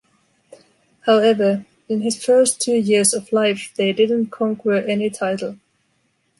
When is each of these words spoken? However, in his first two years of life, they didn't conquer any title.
However, 1.01 1.63
in 1.87 2.01
his 2.01 2.25
first 2.25 2.59
two 2.59 2.75
years 2.75 3.13
of 3.13 3.31
life, 3.31 3.71
they 3.75 3.93
didn't 3.93 4.31
conquer 4.31 4.73
any 4.77 5.11
title. 5.11 5.59